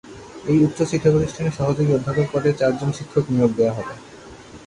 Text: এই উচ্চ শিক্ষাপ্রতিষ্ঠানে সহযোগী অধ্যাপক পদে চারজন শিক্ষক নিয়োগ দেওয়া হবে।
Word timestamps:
এই 0.45 0.57
উচ্চ 0.65 0.79
শিক্ষাপ্রতিষ্ঠানে 0.91 1.49
সহযোগী 1.51 1.91
অধ্যাপক 1.93 2.27
পদে 2.33 2.51
চারজন 2.59 2.89
শিক্ষক 2.97 3.25
নিয়োগ 3.33 3.51
দেওয়া 3.57 3.75
হবে। 3.77 3.93